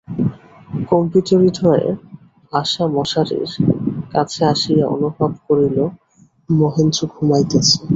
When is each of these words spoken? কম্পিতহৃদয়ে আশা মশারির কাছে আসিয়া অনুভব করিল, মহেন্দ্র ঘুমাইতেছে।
কম্পিতহৃদয়ে 0.89 1.87
আশা 2.53 2.83
মশারির 2.95 3.49
কাছে 4.13 4.41
আসিয়া 4.53 4.85
অনুভব 4.95 5.31
করিল, 5.47 5.77
মহেন্দ্র 6.49 6.99
ঘুমাইতেছে। 7.13 7.77